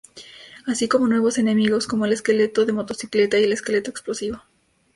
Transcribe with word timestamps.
Así 0.65 0.87
como 0.87 1.07
nuevos 1.07 1.37
enemigos 1.37 1.85
como 1.85 2.05
el 2.07 2.11
esqueleto 2.13 2.63
en 2.67 2.73
motocicleta 2.73 3.37
y 3.37 3.43
el 3.43 3.53
esqueleto 3.53 3.91
explosivo. 3.91 4.41